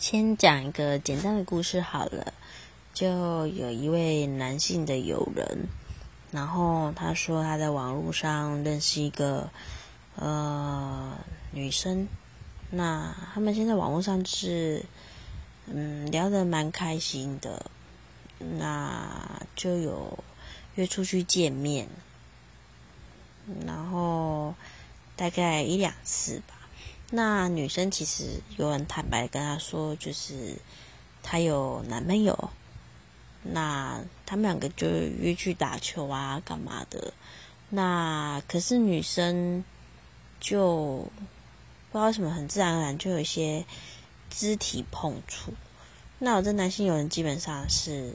[0.00, 2.32] 先讲一个简单的故事好了。
[2.94, 5.68] 就有一位男性的友人，
[6.30, 9.50] 然后他说他在网络上认识一个
[10.16, 11.18] 呃
[11.52, 12.08] 女生，
[12.70, 14.82] 那他们现在网络上是
[15.66, 17.70] 嗯聊得蛮开心的，
[18.38, 20.18] 那就有
[20.76, 21.86] 约出去见面，
[23.66, 24.54] 然后
[25.14, 26.54] 大概一两次吧。
[27.10, 30.56] 那女生其实有很坦白跟他说，就是
[31.22, 32.50] 她有男朋友。
[33.42, 37.14] 那他们两个就约去打球啊，干嘛的？
[37.70, 39.64] 那可是女生
[40.38, 41.10] 就
[41.90, 43.64] 不知道什么，很自然而然就有一些
[44.28, 45.54] 肢体碰触。
[46.18, 48.12] 那我这男性友人基本上是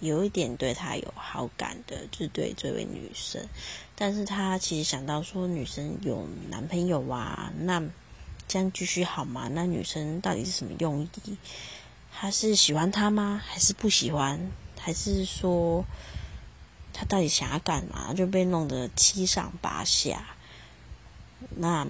[0.00, 3.42] 有一点对他有好感的，就是对这位女生。
[3.94, 7.82] 但是他其实想到说，女生有男朋友啊，那
[8.48, 9.48] 这样继续好吗？
[9.52, 11.36] 那女生到底是什么用意？
[12.18, 13.42] 他是喜欢他吗？
[13.46, 14.50] 还是不喜欢？
[14.78, 15.84] 还是说，
[16.92, 18.14] 他到底想要干嘛？
[18.14, 20.24] 就被弄得七上八下。
[21.56, 21.86] 那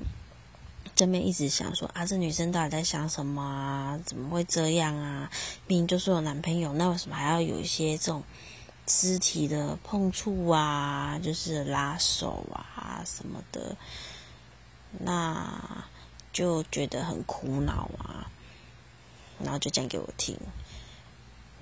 [0.94, 4.00] 这边一直想说啊，这女生到底在想什么啊？
[4.04, 5.30] 怎么会这样啊？
[5.66, 8.24] 明明就是有男朋友，那为什么还要有一些这种
[8.86, 11.18] 肢体的碰触啊？
[11.22, 13.76] 就是拉手啊什么的，
[14.98, 15.84] 那
[16.36, 18.30] 就觉得很苦恼啊。
[19.42, 20.36] 然后就讲给我听。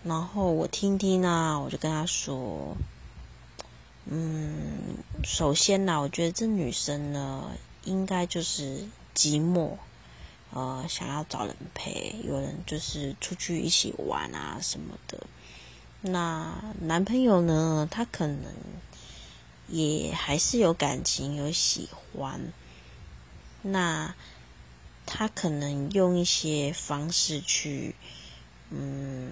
[0.03, 2.77] 然后我听听啊，我就跟他说
[4.11, 7.53] ：“嗯，首先呢，我觉得这女生呢，
[7.84, 9.77] 应该就是寂寞，
[10.53, 15.20] 呃，想要找人陪，有人就是出去一起玩啊什么的。
[16.00, 18.53] 那男朋友呢，他可能
[19.69, 22.41] 也还是有感情，有喜欢。
[23.62, 24.14] 那
[25.06, 27.94] 他可能用一些方式去，
[28.70, 29.30] 嗯。”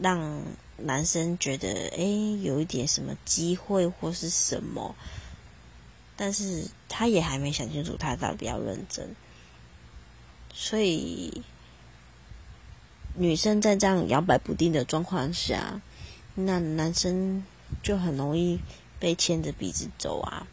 [0.00, 0.44] 让
[0.76, 2.04] 男生觉得哎，
[2.40, 4.94] 有一点什么机会或是什么，
[6.14, 9.16] 但是他也还没想清楚，他到底要认真。
[10.54, 11.42] 所以
[13.14, 15.80] 女生在这样摇摆不定的状况下，
[16.36, 17.44] 那男生
[17.82, 18.60] 就很容易
[19.00, 20.46] 被牵着鼻子走啊。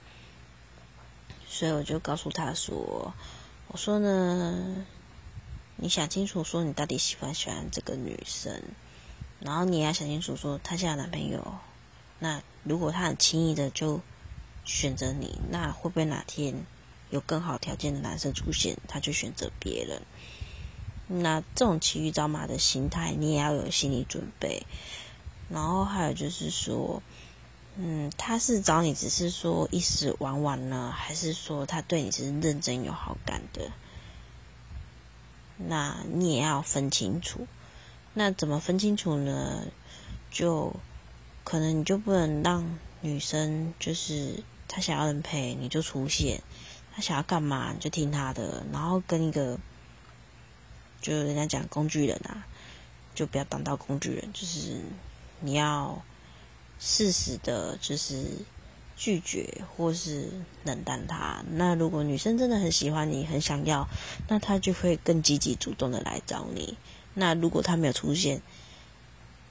[1.48, 3.14] 所以我就告诉他说
[3.76, 4.86] ：“我说呢，
[5.76, 8.62] 你想清楚，说你到底喜欢喜欢这个女生。”
[9.44, 11.56] 然后你也要想清楚，说她现在男朋友，
[12.18, 14.00] 那如果她很轻易的就
[14.64, 16.56] 选择你，那会不会哪天
[17.10, 20.02] 有更好条件的男生出现，他就选择别人？
[21.08, 24.66] 那这种骑驴找马的心态，你也要有心理准备。
[25.50, 27.04] 然后还有就是说，
[27.78, 33.72] 嗯，他是找你只是说一时玩玩呢，还是说他对你是认真有好感的？
[35.58, 37.48] 那你也要分清楚。
[38.14, 39.64] 那怎么分清楚呢？
[40.32, 40.74] 就
[41.44, 46.40] 可能你就不能让女生，就是她想要人陪，你就出现；
[46.94, 48.66] 她想要干嘛，你就听她的。
[48.72, 49.60] 然后跟一个，
[51.02, 52.46] 就人家讲工具人啊，
[53.14, 54.82] 就不要当到工具人，就是
[55.42, 56.02] 你要
[56.80, 58.26] 适时的，就是
[58.96, 60.30] 拒绝或是
[60.64, 61.44] 冷淡他。
[61.52, 63.88] 那如果女生真的很喜欢你，很想要，
[64.28, 66.78] 那她就会更积极主动的来找你。
[67.14, 68.42] 那如果他没有出现，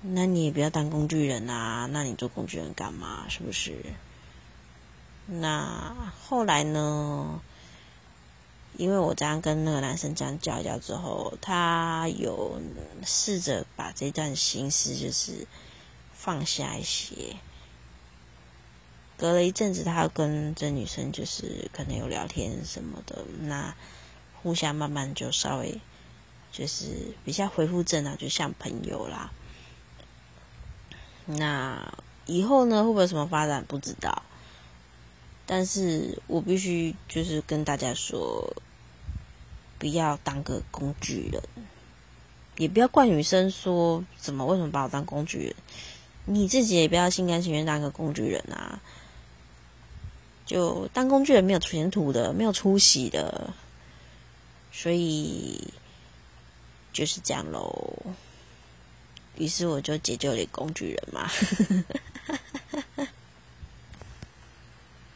[0.02, 1.88] 那你也不要当工具人啊！
[1.90, 3.26] 那你做工具人干嘛？
[3.28, 3.74] 是不是？
[5.26, 7.40] 那后来呢？
[8.76, 12.60] 因为我这样跟那个男生这样叫一叫之后，他有
[13.06, 15.46] 试着把这段心思就是
[16.24, 17.36] 放下一些。
[19.16, 23.76] 隔了一阵子，他跟这女生就是可能有聊天什么的，那
[24.42, 25.78] 互相慢慢就稍微。
[26.56, 29.32] 就是比较恢复正常，就像朋友啦。
[31.26, 31.92] 那
[32.26, 34.22] 以后呢，会不会有什么发展不知道？
[35.46, 38.54] 但是我必须就是跟大家说，
[39.80, 41.42] 不要当个工具人，
[42.56, 45.56] 也不要怪女生说怎么为什么把我当工具人，
[46.24, 48.80] 你自己也不要心甘情愿当个工具人啊。
[50.46, 53.52] 就当工具人没有前途的，没有出息的，
[54.72, 55.62] 所以。
[56.92, 57.92] 就是这样喽，
[59.36, 61.28] 于是我就解救了工具人嘛。